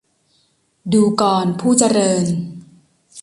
[0.93, 2.25] ดูกร ผู้เจริญ